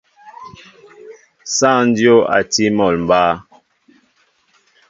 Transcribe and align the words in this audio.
Sááŋ 1.55 1.83
dyów 1.95 2.23
a 2.35 2.37
tí 2.51 2.65
mol 2.77 2.95
mba. 3.03 3.21